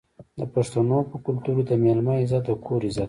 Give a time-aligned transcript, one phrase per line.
[0.39, 2.99] د پښتنو په کلتور کې د میلمه عزت د کور عزت دی.